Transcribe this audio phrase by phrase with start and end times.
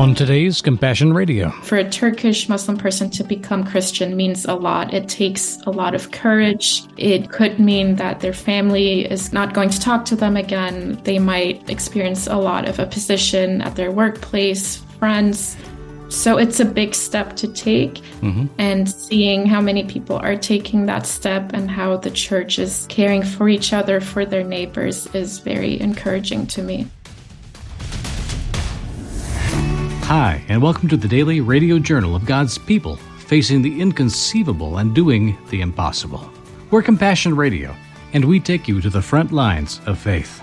[0.00, 1.50] On today's Compassion Radio.
[1.50, 4.94] For a Turkish Muslim person to become Christian means a lot.
[4.94, 6.84] It takes a lot of courage.
[6.96, 10.98] It could mean that their family is not going to talk to them again.
[11.04, 15.58] They might experience a lot of opposition at their workplace, friends.
[16.08, 17.96] So it's a big step to take.
[18.22, 18.46] Mm-hmm.
[18.56, 23.22] And seeing how many people are taking that step and how the church is caring
[23.22, 26.88] for each other, for their neighbors, is very encouraging to me.
[30.10, 34.92] Hi, and welcome to the daily radio journal of God's people facing the inconceivable and
[34.92, 36.28] doing the impossible.
[36.72, 37.76] We're Compassion Radio,
[38.12, 40.42] and we take you to the front lines of faith.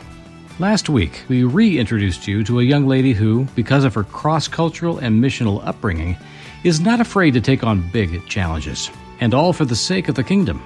[0.58, 5.00] Last week, we reintroduced you to a young lady who, because of her cross cultural
[5.00, 6.16] and missional upbringing,
[6.64, 10.24] is not afraid to take on big challenges, and all for the sake of the
[10.24, 10.64] kingdom.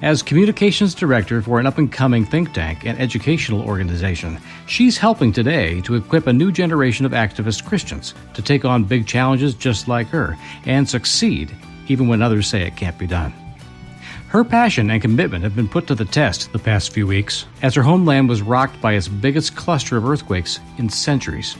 [0.00, 5.32] As communications director for an up and coming think tank and educational organization, she's helping
[5.32, 9.88] today to equip a new generation of activist Christians to take on big challenges just
[9.88, 11.52] like her and succeed
[11.88, 13.32] even when others say it can't be done.
[14.28, 17.74] Her passion and commitment have been put to the test the past few weeks as
[17.74, 21.56] her homeland was rocked by its biggest cluster of earthquakes in centuries.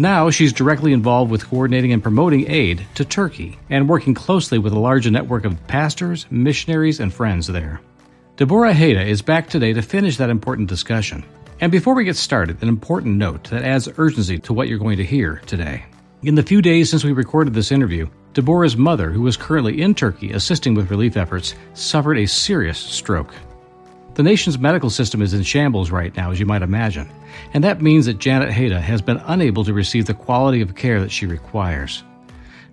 [0.00, 4.72] Now she's directly involved with coordinating and promoting aid to Turkey and working closely with
[4.72, 7.82] a large network of pastors, missionaries, and friends there.
[8.38, 11.22] Debora Haede is back today to finish that important discussion.
[11.60, 14.96] And before we get started, an important note that adds urgency to what you're going
[14.96, 15.84] to hear today.
[16.22, 19.94] In the few days since we recorded this interview, Debora's mother, who is currently in
[19.94, 23.34] Turkey assisting with relief efforts, suffered a serious stroke.
[24.14, 27.08] The nation's medical system is in shambles right now, as you might imagine,
[27.54, 31.00] and that means that Janet Haede has been unable to receive the quality of care
[31.00, 32.02] that she requires.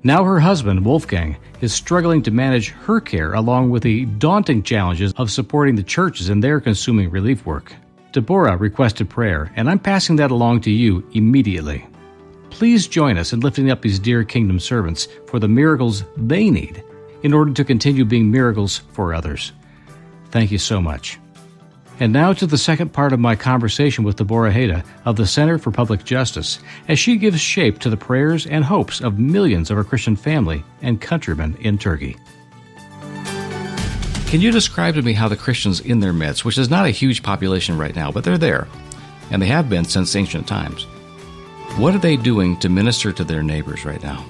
[0.04, 5.14] Now her husband, Wolfgang, is struggling to manage her care along with the daunting challenges
[5.14, 7.74] of supporting the churches in their consuming relief work.
[8.14, 11.86] Debora requested prayer, and I'm passing that along to you immediately.
[12.50, 16.84] Please join us in lifting up these dear kingdom servants for the miracles they need
[17.24, 19.52] in order to continue being miracles for others.
[20.32, 21.20] Thank you so much.
[22.00, 25.58] And now to the second part of my conversation with Debora Haede of the Center
[25.58, 29.78] for Public Justice, as she gives shape to the prayers and hopes of millions of
[29.78, 32.16] her Christian family and countrymen in Turkey.
[34.28, 36.92] Can you describe to me how the Christians in their midst, which is not a
[36.92, 38.68] huge population right now, but they're there,
[39.32, 40.84] and they have been since ancient times,
[41.78, 44.24] what are they doing to minister to their neighbors right now?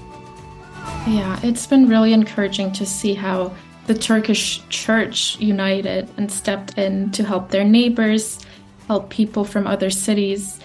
[1.08, 3.54] Yeah, it's been really encouraging to see how
[3.88, 8.40] the Turkish church united and stepped in to help their neighbors,
[8.88, 10.60] help people from other cities.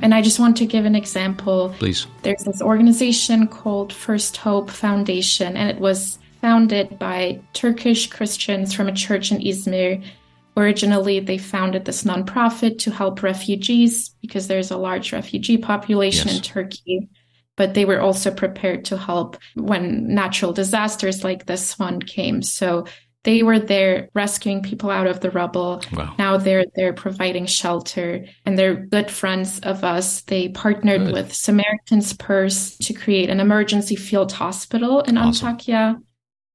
[0.00, 1.74] And I just want to give an example.
[1.78, 2.06] Please.
[2.22, 8.86] There's this organization called First Hope Foundation, and it was founded by Turkish Christians from
[8.86, 10.02] a church in Izmir.
[10.56, 16.36] Originally, they founded this nonprofit to help refugees because there's a large refugee population yes.
[16.36, 17.08] in Turkey
[17.58, 22.40] but they were also prepared to help when natural disasters like this one came.
[22.40, 22.86] So
[23.24, 25.82] they were there rescuing people out of the rubble.
[25.92, 26.14] Wow.
[26.18, 30.22] Now they're they're providing shelter and they're good friends of us.
[30.22, 31.12] They partnered good.
[31.12, 35.58] with Samaritan's Purse to create an emergency field hospital in awesome.
[35.58, 36.00] Antakya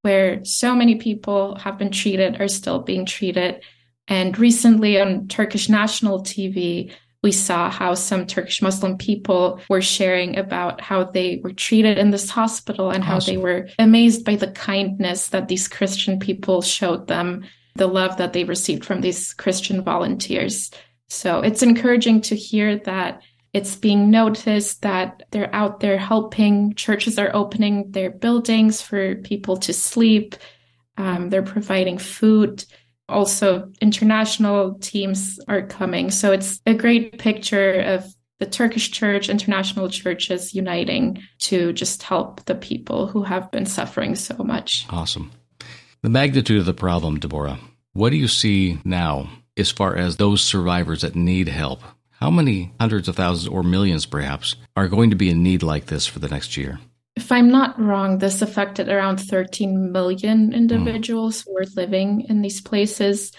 [0.03, 3.61] where so many people have been treated are still being treated.
[4.07, 6.93] And recently on Turkish national TV,
[7.23, 12.11] we saw how some Turkish Muslim people were sharing about how they were treated in
[12.11, 17.07] this hospital and how they were amazed by the kindness that these Christian people showed
[17.07, 17.45] them,
[17.75, 20.69] the love that they received from these Christian volunteers.
[21.07, 23.21] So it's encouraging to hear that
[23.53, 26.73] it's being noticed that they're out there helping.
[26.73, 30.35] Churches are opening their buildings for people to sleep.
[30.97, 32.65] Um, they're providing food
[33.09, 36.11] also international teams are coming.
[36.11, 38.05] So it's a great picture of
[38.39, 44.15] the Turkish church, international churches uniting to just help the people who have been suffering
[44.15, 44.85] so much.
[44.89, 45.31] Awesome.
[46.01, 47.59] The magnitude of the problem, Debora,
[47.93, 51.81] what do you see now as far as those survivors that need help?
[52.09, 55.85] How many hundreds of thousands or millions, perhaps, are going to be in need like
[55.85, 56.79] this for the next year?
[57.15, 61.45] If I'm not wrong, this affected around 13 million individuals mm.
[61.45, 63.31] who were living in these places.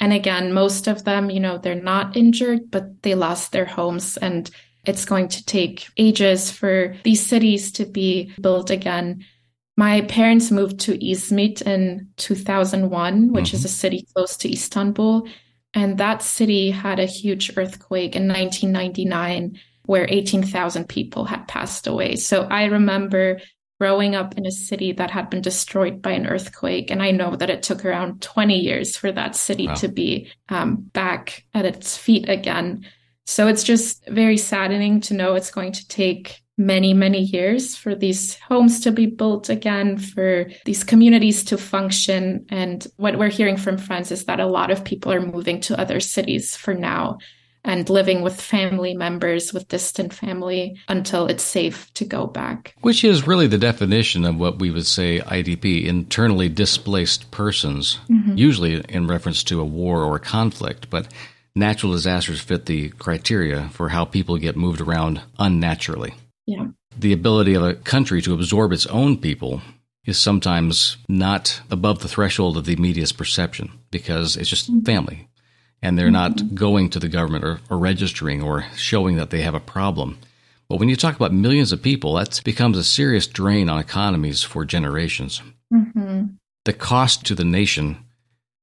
[0.00, 4.16] And again, most of them, you know, they're not injured, but they lost their homes.
[4.18, 4.48] And
[4.84, 9.24] it's going to take ages for these cities to be built again.
[9.76, 13.56] My parents moved to Izmit in 2001, which mm-hmm.
[13.56, 15.28] is a city close to Istanbul.
[15.74, 22.14] And that city had a huge earthquake in 1999 where 18,000 people had passed away.
[22.14, 23.40] So I remember
[23.80, 26.90] growing up in a city that had been destroyed by an earthquake.
[26.90, 29.74] And I know that it took around 20 years for that city wow.
[29.76, 32.84] to be um, back at its feet again.
[33.24, 37.94] So it's just very saddening to know it's going to take many, many years for
[37.94, 42.44] these homes to be built again, for these communities to function.
[42.50, 45.80] And what we're hearing from friends is that a lot of people are moving to
[45.80, 47.20] other cities for now
[47.64, 52.74] and living with family members, with distant family until it's safe to go back.
[52.80, 58.36] Which is really the definition of what we would say IDP, internally displaced persons, mm-hmm.
[58.36, 60.88] usually in reference to a war or a conflict.
[60.90, 61.08] But
[61.54, 66.14] natural disasters fit the criteria for how people get moved around unnaturally.
[66.46, 66.68] Yeah.
[66.96, 69.60] The ability of a country to absorb its own people
[70.04, 74.80] is sometimes not above the threshold of the media's perception because it's just mm-hmm.
[74.80, 75.27] family
[75.82, 76.12] and they're mm-hmm.
[76.12, 80.18] not going to the government or, or, registering or showing that they have a problem.
[80.68, 84.42] But when you talk about millions of people, that becomes a serious drain on economies
[84.42, 85.40] for generations.
[85.72, 86.26] Mm-hmm.
[86.64, 88.04] The cost to the nation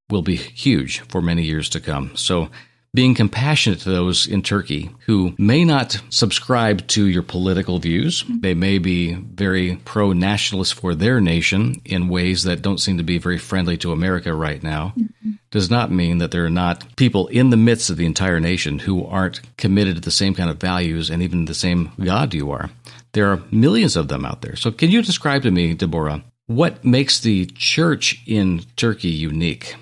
[0.10, 2.16] will be huge for many years to come.
[2.16, 2.50] So
[2.96, 8.24] being compassionate to those in Turkey who may not subscribe to your political views.
[8.28, 13.04] They may be very pro nationalist for their nation in ways that don't seem to
[13.04, 14.94] be very friendly to America right now.
[14.98, 15.32] Mm-hmm.
[15.52, 18.80] Does not mean that there are not people in the midst of the entire nation
[18.80, 22.52] who aren't committed to the same kind of values and even the same God you
[22.52, 22.70] are.
[23.14, 24.56] There are millions of them out there.
[24.56, 29.76] So, can you describe to me, Debora, what makes the church in Turkey unique?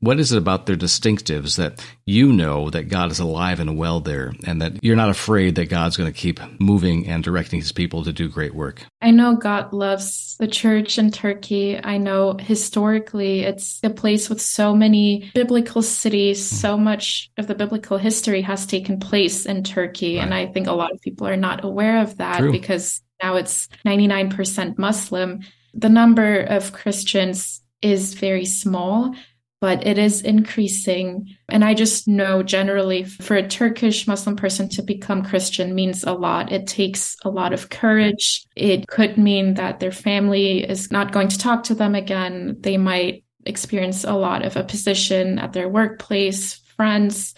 [0.00, 4.00] What is it about their distinctives that you know that God is alive and well
[4.00, 7.70] there and that you're not afraid that God's going to keep moving and directing his
[7.70, 8.82] people to do great work?
[9.02, 11.78] I know God loves the church in Turkey.
[11.78, 16.46] I know historically it's a place with so many biblical cities.
[16.46, 16.56] Mm-hmm.
[16.56, 20.16] So much of the biblical history has taken place in Turkey.
[20.16, 20.24] Right.
[20.24, 22.52] And I think a lot of people are not aware of that True.
[22.52, 25.40] because now it's 99% Muslim.
[25.74, 29.14] The number of Christians is very small
[29.60, 31.28] but it is increasing.
[31.50, 36.14] And I just know generally for a Turkish Muslim person to become Christian means a
[36.14, 36.50] lot.
[36.50, 38.46] It takes a lot of courage.
[38.56, 42.56] It could mean that their family is not going to talk to them again.
[42.60, 47.34] They might experience a lot of opposition at their workplace, friends.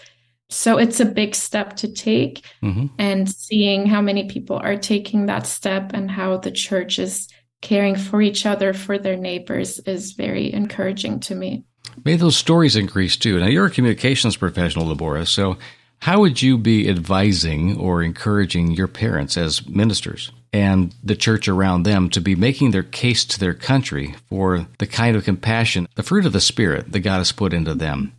[0.49, 2.45] So it's a big step to take.
[2.61, 2.87] Mm-hmm.
[2.99, 7.27] And seeing how many people are taking that step and how the church is
[7.61, 11.65] caring for each other, for their neighbors, is very encouraging to me.
[12.03, 13.39] May those stories increase too.
[13.39, 15.57] Now, you're a communications professional, Debora, so
[16.03, 21.83] how would you be advising or encouraging your parents as ministers and the church around
[21.83, 26.03] them to be making their case to their country for the kind of compassion, the
[26.03, 28.11] fruit of the Spirit that God has put into them?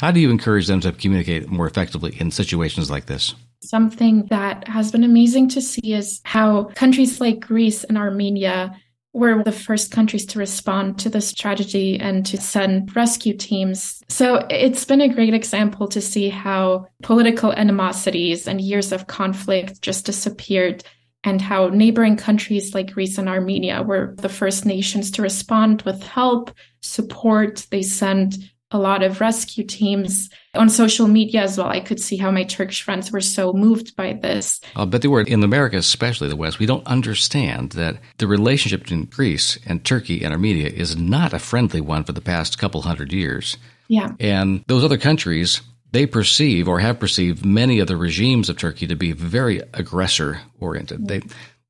[0.00, 3.34] How do you encourage them to communicate more effectively in situations like this?
[3.60, 8.80] Something that has been amazing to see is how countries like Greece and Armenia
[9.12, 14.02] were the first countries to respond to this tragedy and to send rescue teams.
[14.08, 19.82] So it's been a great example to see how political animosities and years of conflict
[19.82, 20.82] just disappeared
[21.24, 26.02] and how neighboring countries like Greece and Armenia were the first nations to respond with
[26.02, 26.50] help,
[26.80, 27.66] support.
[27.70, 28.36] They sent
[28.72, 31.68] a lot of rescue teams on social media as well.
[31.68, 34.60] I could see how my Turkish friends were so moved by this.
[34.76, 35.22] I'll bet they were.
[35.22, 40.22] In America, especially the West, we don't understand that the relationship between Greece and Turkey
[40.24, 43.56] and Armenia is not a friendly one for the past couple hundred years.
[43.88, 44.12] Yeah.
[44.20, 45.60] And those other countries,
[45.92, 50.40] they perceive or have perceived many of the regimes of Turkey to be very aggressor
[50.60, 51.08] oriented.
[51.08, 51.22] They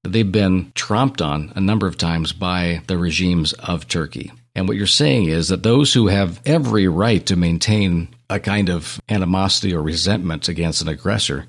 [0.04, 4.32] they've been tromped on a number of times by the regimes of Turkey.
[4.54, 8.68] And what you're saying is that those who have every right to maintain a kind
[8.68, 11.46] of animosity or resentment against an aggressor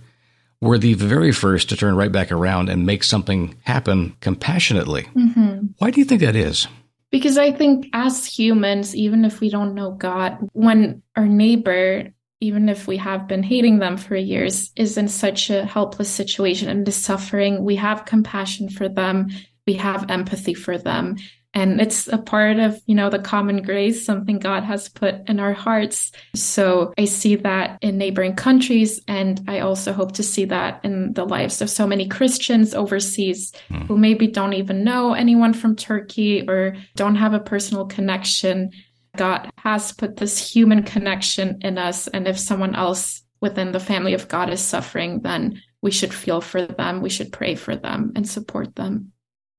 [0.62, 5.04] were the very first to turn right back around and make something happen compassionately.
[5.16, 5.66] Mm-hmm.
[5.78, 6.68] Why do you think that is?
[7.12, 12.70] Because I think as humans, even if we don't know God, when our neighbor, even
[12.70, 16.88] if we have been hating them for years, is in such a helpless situation and
[16.88, 19.28] is suffering, we have compassion for them,
[19.68, 21.18] we have empathy for them
[21.54, 25.40] and it's a part of you know the common grace something god has put in
[25.40, 26.12] our hearts.
[26.36, 31.14] So i see that in neighboring countries and i also hope to see that in
[31.14, 33.88] the lives of so many christians overseas mm.
[33.88, 38.72] who maybe don't even know anyone from turkey or don't have a personal connection.
[39.16, 44.14] God has put this human connection in us and if someone else within the family
[44.14, 48.12] of god is suffering then we should feel for them we should pray for them
[48.16, 49.13] and support them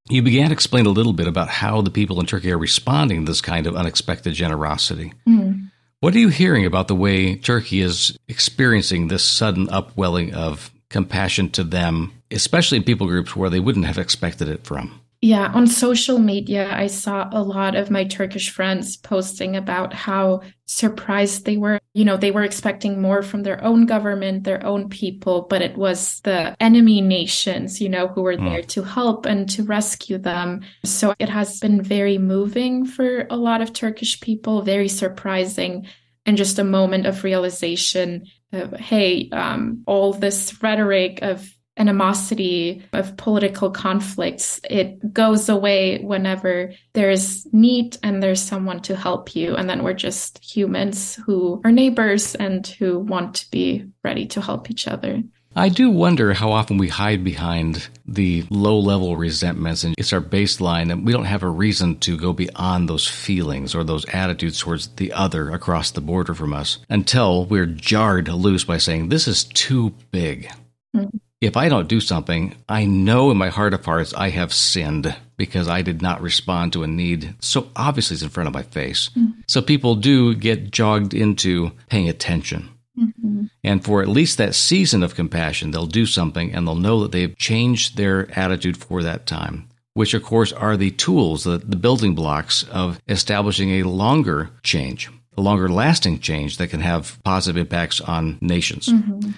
[0.08, 3.24] you began to explain a little bit about how the people in Turkey are responding
[3.24, 5.12] to this kind of unexpected generosity.
[5.26, 5.70] Mm.
[6.00, 11.48] What are you hearing about the way Turkey is experiencing this sudden upwelling of compassion
[11.50, 15.00] to them, especially in people groups where they wouldn't have expected it from?
[15.24, 20.42] Yeah, on social media, I saw a lot of my Turkish friends posting about how
[20.66, 21.80] surprised they were.
[21.94, 25.78] You know, they were expecting more from their own government, their own people, but it
[25.78, 28.50] was the enemy nations, you know, who were mm.
[28.50, 30.60] there to help and to rescue them.
[30.84, 35.86] So it has been very moving for a lot of Turkish people, very surprising,
[36.26, 43.16] and just a moment of realization of, hey, um, all this rhetoric of animosity of
[43.16, 49.56] political conflicts it goes away whenever there's need and there's someone to help you.
[49.56, 54.40] And then we're just humans who are neighbors and who want to be ready to
[54.40, 55.22] help each other.
[55.56, 60.20] I do wonder how often we hide behind the low level resentments and it's our
[60.20, 64.58] baseline and we don't have a reason to go beyond those feelings or those attitudes
[64.58, 69.28] towards the other across the border from us until we're jarred loose by saying, This
[69.28, 70.50] is too big.
[70.94, 74.52] Mm-hmm if I don't do something, I know in my heart of hearts I have
[74.52, 78.54] sinned because I did not respond to a need so obviously it's in front of
[78.54, 79.10] my face.
[79.10, 79.40] Mm-hmm.
[79.46, 82.70] So people do get jogged into paying attention.
[82.98, 83.44] Mm-hmm.
[83.62, 87.12] And for at least that season of compassion, they'll do something and they'll know that
[87.12, 91.76] they've changed their attitude for that time, which of course are the tools, the, the
[91.76, 97.60] building blocks of establishing a longer change, a longer lasting change that can have positive
[97.60, 98.88] impacts on nations.
[98.88, 99.32] Mm-hmm.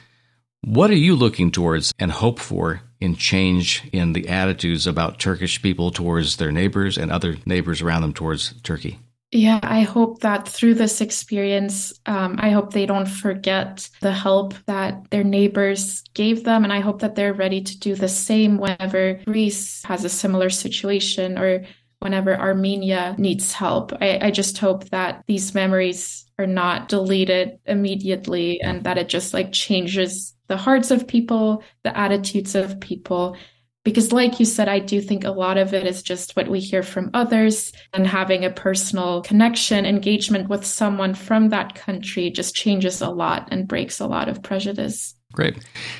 [0.66, 5.62] What are you looking towards and hope for in change in the attitudes about Turkish
[5.62, 8.98] people towards their neighbors and other neighbors around them towards Turkey?
[9.30, 14.54] Yeah, I hope that through this experience, um, I hope they don't forget the help
[14.66, 16.64] that their neighbors gave them.
[16.64, 20.50] And I hope that they're ready to do the same whenever Greece has a similar
[20.50, 21.64] situation or
[22.00, 23.92] whenever Armenia needs help.
[24.00, 29.32] I, I just hope that these memories are not deleted immediately and that it just
[29.32, 33.36] like changes the hearts of people, the attitudes of people.
[33.84, 36.58] Because, like you said, I do think a lot of it is just what we
[36.58, 42.54] hear from others and having a personal connection, engagement with someone from that country just
[42.54, 45.14] changes a lot and breaks a lot of prejudice.
[45.32, 45.56] Great.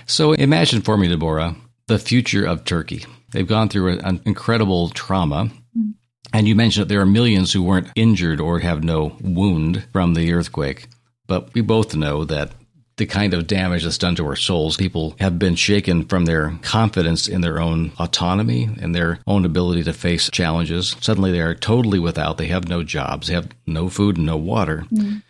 [0.07, 3.05] So, imagine for me, Debora, the future of Turkey.
[3.31, 5.51] They've gone through an incredible trauma.
[5.77, 5.91] Mm-hmm.
[6.33, 10.15] And you mentioned that there are millions who weren't injured or have no wound from
[10.15, 10.89] the earthquake.
[11.27, 12.51] But we both know that
[12.97, 14.77] the kind of damage that's done to our souls.
[14.77, 19.83] People have been shaken from their confidence in their own autonomy and their own ability
[19.85, 20.97] to face challenges.
[21.01, 22.39] Suddenly they are totally without.
[22.39, 24.85] They have no jobs, they have no food and no water.
[24.93, 25.23] Mm.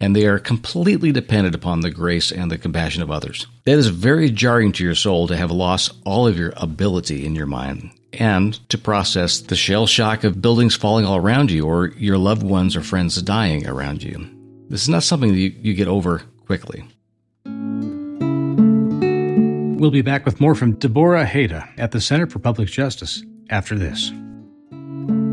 [0.00, 3.46] And they are completely dependent upon the grace and the compassion of others.
[3.64, 7.34] That is very jarring to your soul to have lost all of your ability in
[7.34, 11.88] your mind and to process the shell shock of buildings falling all around you or
[11.96, 14.28] your loved ones or friends dying around you.
[14.68, 16.84] This is not something that you, you get over quickly.
[19.84, 23.76] We'll be back with more from Debora Haede at the Center for Public Justice after
[23.76, 24.10] this.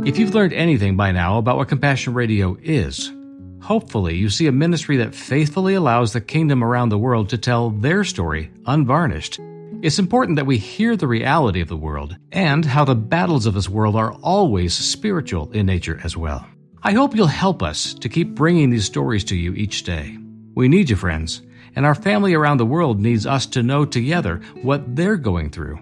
[0.06, 3.14] If you've learned anything by now about what Compassion Radio is,
[3.62, 7.70] hopefully you see a ministry that faithfully allows the kingdom around the world to tell
[7.70, 9.40] their story unvarnished.
[9.82, 13.54] It's important that we hear the reality of the world and how the battles of
[13.54, 16.46] this world are always spiritual in nature as well.
[16.84, 20.18] I hope you'll help us to keep bringing these stories to you each day.
[20.56, 21.42] We need you, friends
[21.76, 25.80] and our family around the world needs us to know together what they're going through.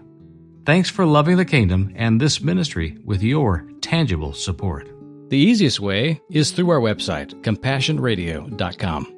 [0.66, 4.88] Thanks for loving the kingdom and this ministry with your tangible support.
[5.30, 9.16] The easiest way is through our website, compassionradio.com.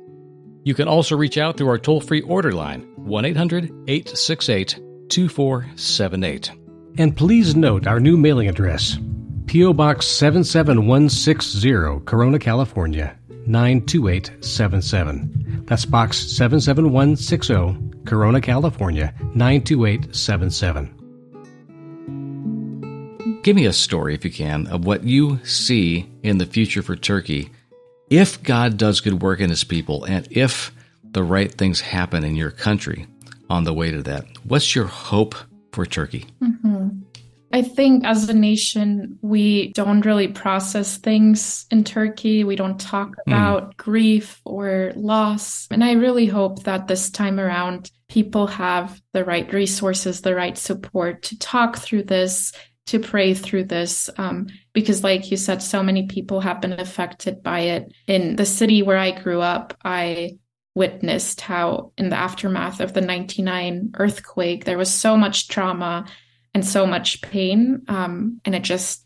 [0.64, 6.52] You can also reach out through our toll free order line, 1 800 868 2478.
[6.98, 8.98] And please note our new mailing address
[9.48, 9.74] P.O.
[9.74, 15.64] Box 77160, Corona, California 92877.
[15.66, 20.98] That's Box 77160, Corona, California 92877.
[23.44, 26.96] Give me a story, if you can, of what you see in the future for
[26.96, 27.50] Turkey
[28.12, 30.72] if God does good work in his people and if
[31.12, 33.08] the right things happen in your country
[33.50, 34.26] on the way to that.
[34.44, 35.34] What's your hope
[35.72, 36.28] for Turkey?
[36.44, 36.90] Mm-hmm.
[37.54, 42.44] I think as a nation, we don't really process things in Turkey.
[42.44, 43.32] We don't talk hmm.
[43.32, 43.78] about mm.
[43.78, 45.68] grief or loss.
[45.72, 50.58] And I really hope that this time around, people have the right resources, the right
[50.58, 52.54] support to talk through this,
[52.88, 54.10] to pray through this.
[54.18, 57.94] Um, because, like you said, so many people have been affected by it.
[58.08, 60.38] In the city where I grew up, I
[60.76, 66.06] witnessed how, in the aftermath of the 99 earthquake, there was so much trauma
[66.54, 67.84] and so much pain.
[67.88, 69.06] Um, and it just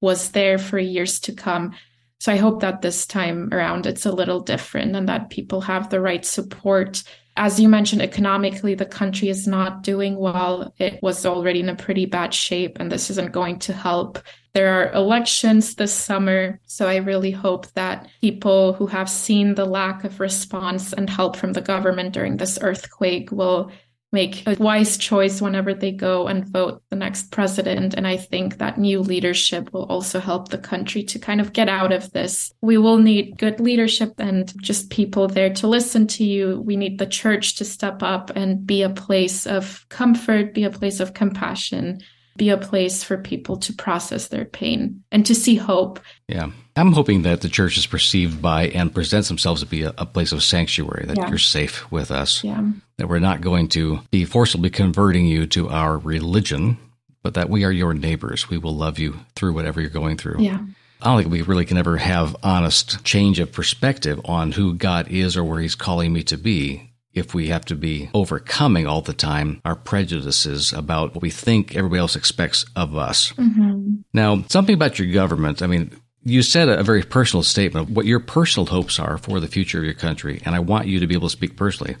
[0.00, 1.74] was there for years to come.
[2.18, 5.90] So I hope that this time around it's a little different and that people have
[5.90, 7.02] the right support
[7.36, 10.74] as you mentioned, economically, the country is not doing well.
[10.78, 14.18] It was already in a pretty bad shape, and this isn't going to help.
[14.52, 19.64] There are elections this summer, so I really hope that people who have seen the
[19.64, 23.72] lack of response and help from the government during this earthquake will
[24.12, 27.94] make a wise choice whenever they go and vote the next president.
[27.94, 31.68] And I think that new leadership will also help the country to kind of get
[31.68, 32.52] out of this.
[32.60, 36.60] We will need good leadership and just people there to listen to you.
[36.64, 40.70] We need the church to step up and be a place of comfort, be a
[40.70, 42.00] place of compassion
[42.36, 46.00] be a place for people to process their pain and to see hope.
[46.28, 46.50] Yeah.
[46.76, 50.06] I'm hoping that the church is perceived by and presents themselves to be a, a
[50.06, 51.28] place of sanctuary, that yeah.
[51.28, 52.66] you're safe with us, yeah.
[52.96, 56.78] that we're not going to be forcibly converting you to our religion,
[57.22, 58.48] but that we are your neighbors.
[58.48, 60.36] We will love you through whatever you're going through.
[60.40, 60.60] Yeah.
[61.02, 65.08] I don't think we really can ever have honest change of perspective on who God
[65.10, 69.02] is or where He's calling me to be if we have to be overcoming all
[69.02, 73.32] the time our prejudices about what we think everybody else expects of us.
[73.32, 73.96] Mm-hmm.
[74.12, 75.90] Now, something about your government, I mean,
[76.24, 79.78] you said a very personal statement of what your personal hopes are for the future
[79.78, 81.96] of your country, and I want you to be able to speak personally.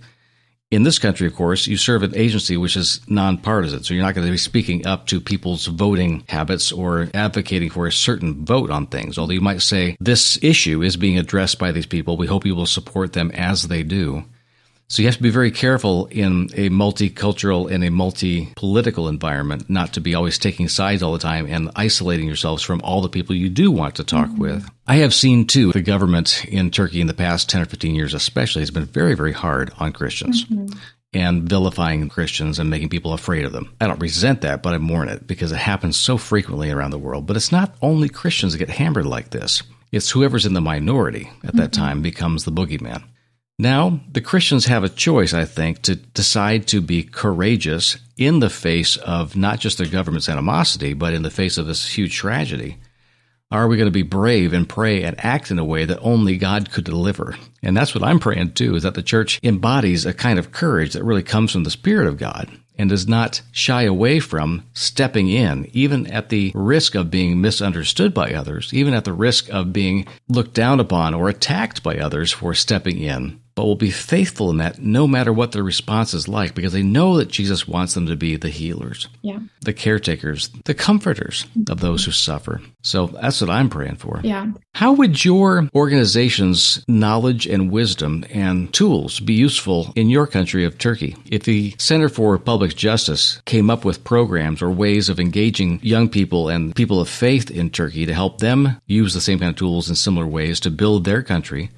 [0.70, 4.14] In this country, of course, you serve an agency which is nonpartisan, so you're not
[4.14, 8.70] going to be speaking up to people's voting habits or advocating for a certain vote
[8.70, 9.18] on things.
[9.18, 12.16] Although you might say, this issue is being addressed by these people.
[12.16, 14.24] We hope you will support them as they do.
[14.88, 19.94] So you have to be very careful in a multicultural and a multi-political environment not
[19.94, 23.34] to be always taking sides all the time and isolating yourselves from all the people
[23.34, 24.42] you do want to talk mm-hmm.
[24.42, 24.70] with.
[24.86, 28.12] I have seen too the government in Turkey in the past 10 or 15 years
[28.12, 30.44] especially has been very very hard on Christians.
[30.44, 30.78] Mm-hmm
[31.14, 33.74] and vilifying Christians and making people afraid of them.
[33.80, 36.98] I don't resent that, but I mourn it because it happens so frequently around the
[36.98, 37.26] world.
[37.26, 39.62] But it's not only Christians that get hammered like this.
[39.90, 41.82] It's whoever's in the minority at that mm-hmm.
[41.82, 43.04] time becomes the boogeyman.
[43.58, 48.50] Now, the Christians have a choice, I think, to decide to be courageous in the
[48.50, 52.78] face of not just their government's animosity, but in the face of this huge tragedy.
[53.50, 56.38] Are we going to be brave and pray and act in a way that only
[56.38, 57.36] God could deliver?
[57.62, 60.94] And that's what I'm praying too, is that the church embodies a kind of courage
[60.94, 65.28] that really comes from the Spirit of God and does not shy away from stepping
[65.28, 69.74] in, even at the risk of being misunderstood by others, even at the risk of
[69.74, 74.50] being looked down upon or attacked by others for stepping in but will be faithful
[74.50, 77.94] in that no matter what their response is like because they know that Jesus wants
[77.94, 79.38] them to be the healers, yeah.
[79.60, 82.60] the caretakers, the comforters of those who suffer.
[82.82, 84.20] So that's what I'm praying for.
[84.22, 84.52] Yeah.
[84.74, 90.78] How would your organization's knowledge and wisdom and tools be useful in your country of
[90.78, 91.16] Turkey?
[91.30, 96.08] If the Center for Public Justice came up with programs or ways of engaging young
[96.08, 99.56] people and people of faith in Turkey to help them use the same kind of
[99.56, 101.70] tools in similar ways to build their country,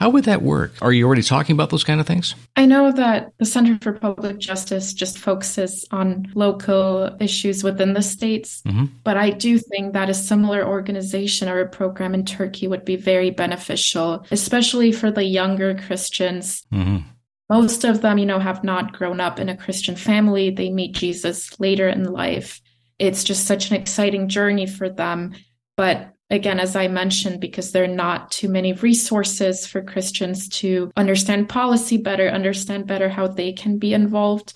[0.00, 0.72] how would that work?
[0.80, 2.34] Are you already talking about those kind of things?
[2.56, 8.00] I know that the Center for Public Justice just focuses on local issues within the
[8.00, 8.86] states, mm-hmm.
[9.04, 12.96] but I do think that a similar organization or a program in Turkey would be
[12.96, 16.66] very beneficial, especially for the younger Christians.
[16.72, 17.06] Mm-hmm.
[17.50, 20.48] Most of them, you know, have not grown up in a Christian family.
[20.48, 22.62] They meet Jesus later in life.
[22.98, 25.34] It's just such an exciting journey for them.
[25.76, 30.90] But again, as I mentioned, because there are not too many resources for Christians to
[30.96, 34.54] understand policy better, understand better how they can be involved.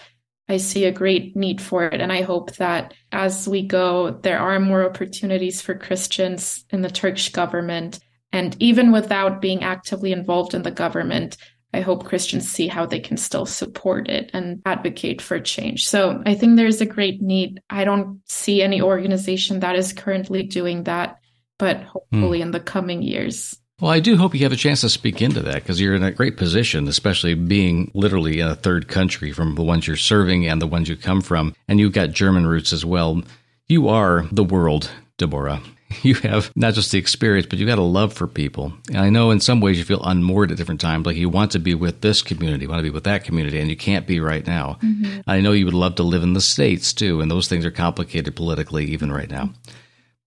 [0.48, 2.00] I see a great need for it.
[2.00, 6.90] And I hope that as we go, there are more opportunities for Christians in the
[6.90, 7.98] Turkish government.
[8.30, 11.36] And even without being actively involved in the government,
[11.72, 15.88] I hope Christians see how they can still support it and advocate for change.
[15.88, 17.60] So I think there's a great need.
[17.68, 21.18] I don't see any organization that is currently doing that
[21.58, 22.42] but hopefully mm.
[22.42, 23.56] in the coming years.
[23.80, 26.04] Well, I do hope you have a chance to speak into that because you're in
[26.04, 30.46] a great position, especially being literally in a third country from the ones you're serving
[30.46, 31.54] and the ones you come from.
[31.66, 33.22] And you've got German roots as well.
[33.66, 35.62] You are the world, Debora.
[36.02, 38.72] You have not just the experience, but you've got a love for people.
[38.88, 41.06] And I know in some ways you feel unmoored at different times.
[41.06, 43.70] Like you want to be with this community, want to be with that community, and
[43.70, 44.78] you can't be right now.
[44.82, 45.20] Mm-hmm.
[45.28, 47.70] I know you would love to live in the States too, and those things are
[47.70, 49.50] complicated politically even right now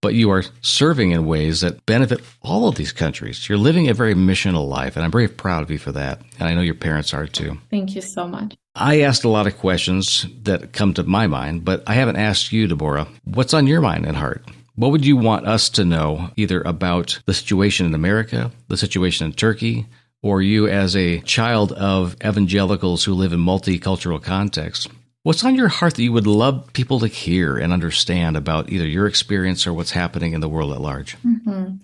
[0.02, 3.48] but you are serving in ways that benefit all of these countries.
[3.50, 6.22] You're living a very missional life, and I'm very proud of you for that.
[6.40, 7.58] And I know your parents are too.
[7.70, 8.56] Thank you so much.
[8.76, 12.52] I asked a lot of questions that come to my mind, but I haven't asked
[12.52, 14.44] you, Debora, what's on your mind and heart?
[14.76, 19.26] What would you want us to know either about the situation in America, the situation
[19.26, 19.88] in Turkey,
[20.22, 24.88] or you as a child of evangelicals who live in multicultural contexts?
[25.28, 28.88] What's on your heart that you would love people to hear and understand about either
[28.88, 31.18] your experience or what's happening in the world at large?
[31.18, 31.76] Mm-hmm.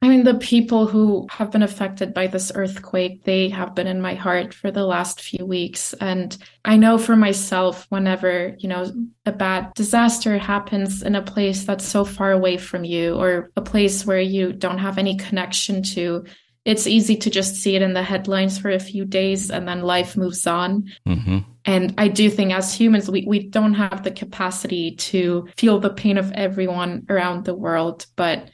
[0.00, 4.00] I mean, the people who have been affected by this earthquake, they have been in
[4.00, 5.92] my heart for the last few weeks.
[6.00, 8.90] And I know for myself, whenever, you know,
[9.26, 13.60] a bad disaster happens in a place that's so far away from you or a
[13.60, 16.24] place where you don't have any connection to,
[16.64, 19.82] it's easy to just see it in the headlines for a few days and then
[19.82, 20.90] life moves on.
[21.06, 21.40] Mm-hmm.
[21.64, 25.90] And I do think as humans, we, we don't have the capacity to feel the
[25.90, 28.06] pain of everyone around the world.
[28.16, 28.50] But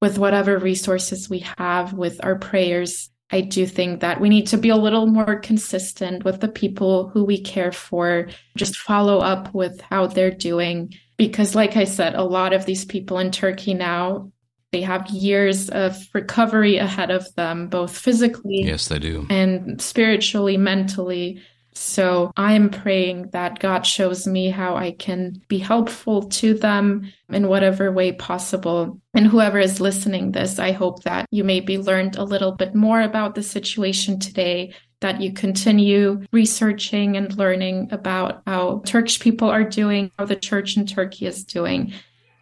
[0.00, 4.58] with whatever resources we have with our prayers, I do think that we need to
[4.58, 9.52] be a little more consistent with the people who we care for, just follow up
[9.54, 10.94] with how they're doing.
[11.16, 14.30] Because, like I said, a lot of these people in Turkey now,
[14.72, 18.62] they have years of recovery ahead of them, both physically.
[18.64, 19.26] Yes, they do.
[19.30, 21.40] And spiritually, mentally.
[21.74, 27.48] So I'm praying that God shows me how I can be helpful to them in
[27.48, 29.00] whatever way possible.
[29.12, 33.00] And whoever is listening this, I hope that you maybe learned a little bit more
[33.00, 39.64] about the situation today, that you continue researching and learning about how Turkish people are
[39.64, 41.92] doing, how the church in Turkey is doing,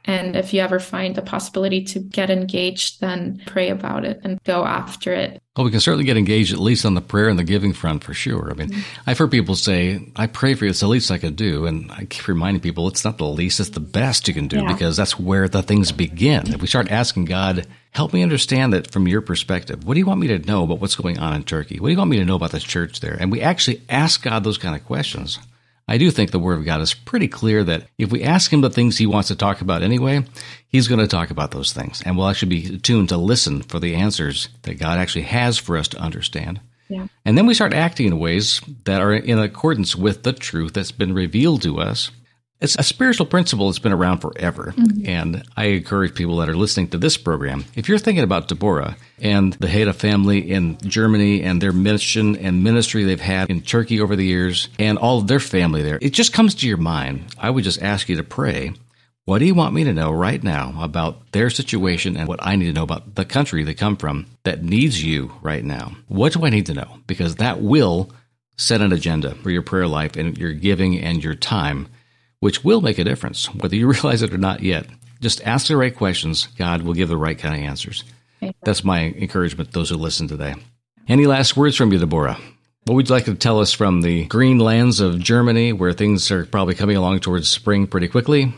[0.04, 4.42] and if you ever find a possibility to get engaged, then pray about it and
[4.42, 5.41] go after it.
[5.54, 8.04] Well, we can certainly get engaged at least on the prayer and the giving front
[8.04, 8.50] for sure.
[8.50, 9.00] I mean, mm-hmm.
[9.06, 11.66] I've heard people say, I pray for you, it's the least I could do.
[11.66, 14.62] And I keep reminding people it's not the least, it's the best you can do
[14.62, 14.72] yeah.
[14.72, 16.54] because that's where the things begin.
[16.54, 20.06] If we start asking God, help me understand that from your perspective, what do you
[20.06, 21.78] want me to know about what's going on in Turkey?
[21.78, 23.18] What do you want me to know about the church there?
[23.20, 25.38] And we actually ask God those kind of questions.
[25.92, 28.62] I do think the Word of God is pretty clear that if we ask Him
[28.62, 30.24] the things He wants to talk about anyway,
[30.68, 32.02] He's going to talk about those things.
[32.06, 35.76] And we'll actually be tuned to listen for the answers that God actually has for
[35.76, 36.62] us to understand.
[36.88, 37.08] Yeah.
[37.26, 40.92] And then we start acting in ways that are in accordance with the truth that's
[40.92, 42.10] been revealed to us
[42.62, 44.72] it's a spiritual principle that's been around forever.
[44.76, 45.06] Mm-hmm.
[45.06, 48.96] And I encourage people that are listening to this program, if you're thinking about Debora
[49.20, 54.00] and the Haede family in Germany and their mission and ministry they've had in Turkey
[54.00, 57.34] over the years and all of their family there, it just comes to your mind.
[57.38, 58.72] I would just ask you to pray.
[59.24, 62.56] What do you want me to know right now about their situation and what I
[62.56, 65.92] need to know about the country they come from that needs you right now?
[66.08, 66.98] What do I need to know?
[67.06, 68.10] Because that will
[68.56, 71.88] set an agenda for your prayer life and your giving and your time
[72.42, 74.84] which will make a difference, whether you realize it or not yet.
[75.20, 76.48] Just ask the right questions.
[76.58, 78.02] God will give the right kind of answers.
[78.64, 80.56] That's my encouragement to those who listen today.
[81.06, 82.34] Any last words from you, Debora?
[82.84, 86.32] What would you like to tell us from the green lands of Germany, where things
[86.32, 88.52] are probably coming along towards spring pretty quickly?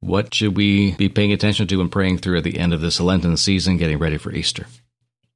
[0.00, 3.00] What should we be paying attention to and praying through at the end of this
[3.00, 4.66] Lenten season, getting ready for Easter?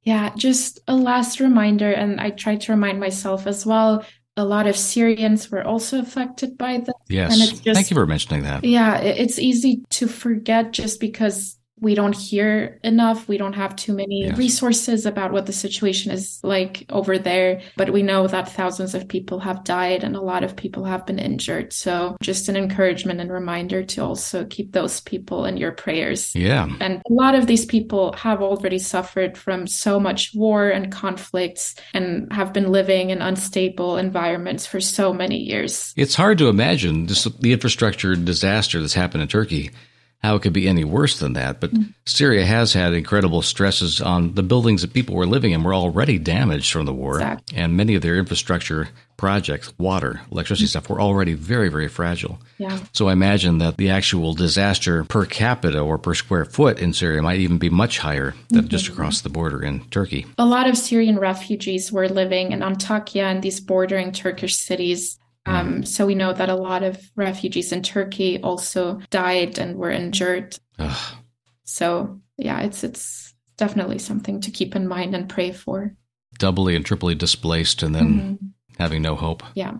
[0.01, 4.03] Yeah, just a last reminder, and I try to remind myself as well
[4.41, 6.95] a lot of Syrians were also affected by this.
[7.07, 7.33] Yes.
[7.33, 8.63] And it's just, Thank you for mentioning that.
[8.63, 13.27] Yeah, it's easy to forget just because we don't hear enough.
[13.27, 14.37] We don't have too many yes.
[14.37, 17.61] resources about what the situation is like over there.
[17.75, 21.07] But we know that thousands of people have died and a lot of people have
[21.07, 21.73] been injured.
[21.73, 26.35] So just an encouragement and reminder to also keep those people in your prayers.
[26.35, 26.69] Yeah.
[26.79, 31.75] And a lot of these people have already suffered from so much war and conflicts
[31.95, 35.95] and have been living in unstable environments for so many years.
[35.97, 39.71] It's hard to imagine just the infrastructure disaster that's happened in Turkey
[40.23, 41.59] how it could be any worse than that.
[41.59, 41.93] But mm.
[42.05, 46.19] Syria has had incredible stresses on the buildings that people were living in were already
[46.19, 47.15] damaged from the war.
[47.15, 47.57] Exactly.
[47.57, 50.69] And many of their infrastructure projects, water, electricity mm.
[50.69, 52.39] stuff, were already very, very fragile.
[52.57, 52.79] Yeah.
[52.93, 57.21] So I imagine that the actual disaster per capita or per square foot in Syria
[57.21, 58.67] might even be much higher than mm-hmm.
[58.67, 60.25] just across the border in Turkey.
[60.37, 65.83] A lot of Syrian refugees were living in Antakya and these bordering Turkish cities um,
[65.83, 70.57] so we know that a lot of refugees in Turkey also died and were injured.
[70.77, 71.15] Ugh.
[71.63, 75.95] So yeah, it's it's definitely something to keep in mind and pray for.
[76.37, 78.45] Doubly and triply displaced, and then mm-hmm.
[78.77, 79.43] having no hope.
[79.55, 79.73] Yeah,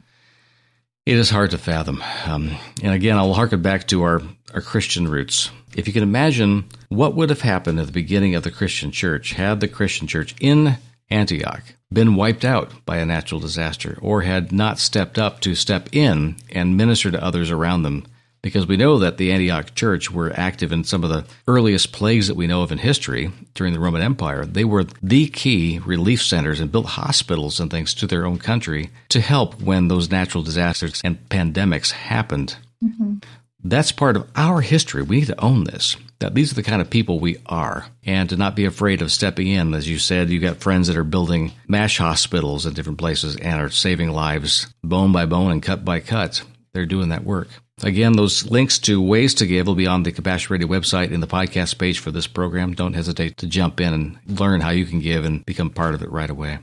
[1.05, 2.03] it is hard to fathom.
[2.25, 4.21] Um, and again, I'll harken back to our
[4.53, 5.51] our Christian roots.
[5.75, 9.33] If you can imagine what would have happened at the beginning of the Christian church
[9.33, 10.77] had the Christian church in
[11.09, 15.89] Antioch been wiped out by a natural disaster or had not stepped up to step
[15.91, 18.05] in and minister to others around them.
[18.43, 22.27] Because we know that the Antioch church were active in some of the earliest plagues
[22.27, 24.45] that we know of in history during the Roman Empire.
[24.45, 28.89] They were the key relief centers and built hospitals and things to their own country
[29.09, 32.55] to help when those natural disasters and pandemics happened.
[32.83, 33.17] Mm-hmm.
[33.63, 35.03] That's part of our history.
[35.03, 35.95] We need to own this.
[36.21, 39.11] That these are the kind of people we are, and to not be afraid of
[39.11, 39.73] stepping in.
[39.73, 43.59] As you said, you got friends that are building MASH hospitals in different places and
[43.59, 46.43] are saving lives bone by bone and cut by cut.
[46.73, 47.49] They're doing that work.
[47.83, 51.19] Again, those links to ways to give will be on the Compassion Radio website in
[51.19, 52.75] the podcast page for this program.
[52.75, 56.03] Don't hesitate to jump in and learn how you can give and become part of
[56.03, 56.59] it right away.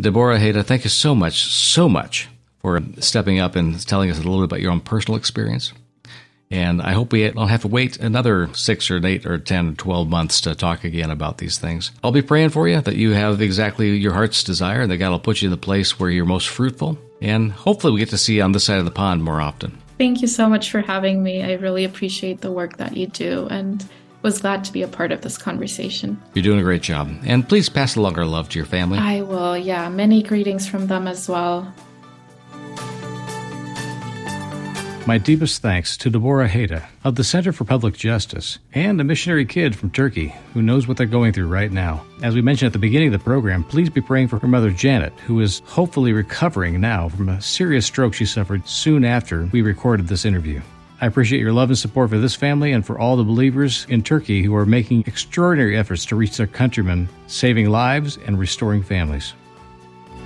[0.00, 2.28] Debora Haede, thank you so much, so much
[2.60, 5.74] for stepping up and telling us a little bit about your own personal experience.
[6.50, 9.72] And I hope we don't have to wait another six or eight or 10 or
[9.72, 11.90] 12 months to talk again about these things.
[12.04, 15.10] I'll be praying for you that you have exactly your heart's desire and that God
[15.10, 16.98] will put you in the place where you're most fruitful.
[17.20, 19.82] And hopefully we get to see you on this side of the pond more often.
[19.98, 21.42] Thank you so much for having me.
[21.42, 23.84] I really appreciate the work that you do and
[24.22, 26.20] was glad to be a part of this conversation.
[26.34, 27.10] You're doing a great job.
[27.24, 28.98] And please pass along our love to your family.
[28.98, 29.88] I will, yeah.
[29.88, 31.72] Many greetings from them as well.
[35.06, 39.44] My deepest thanks to Debora Haede of the Center for Public Justice and a missionary
[39.44, 42.04] kid from Turkey who knows what they're going through right now.
[42.24, 44.72] As we mentioned at the beginning of the program, please be praying for her mother
[44.72, 49.62] Janet, who is hopefully recovering now from a serious stroke she suffered soon after we
[49.62, 50.60] recorded this interview.
[51.00, 54.02] I appreciate your love and support for this family and for all the believers in
[54.02, 59.34] Turkey who are making extraordinary efforts to reach their countrymen, saving lives and restoring families.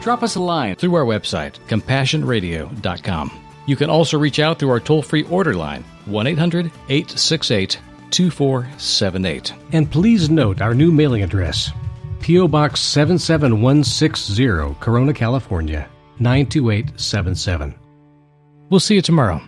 [0.01, 3.31] Drop us a line through our website, compassionradio.com.
[3.70, 7.78] You can also reach out through our toll free order line, 1 800 868
[8.11, 9.54] 2478.
[9.70, 11.70] And please note our new mailing address
[12.18, 12.48] P.O.
[12.48, 17.76] Box 77160, Corona, California 92877.
[18.70, 19.40] We'll see you tomorrow.